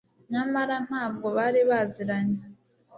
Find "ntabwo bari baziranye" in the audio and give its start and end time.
0.87-2.41